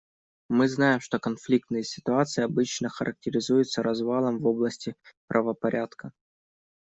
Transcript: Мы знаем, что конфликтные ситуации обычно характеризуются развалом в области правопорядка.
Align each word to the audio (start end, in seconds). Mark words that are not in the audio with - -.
Мы 0.49 0.67
знаем, 0.67 0.99
что 0.99 1.19
конфликтные 1.19 1.83
ситуации 1.83 2.41
обычно 2.41 2.89
характеризуются 2.89 3.83
развалом 3.83 4.39
в 4.39 4.47
области 4.47 4.95
правопорядка. 5.27 6.11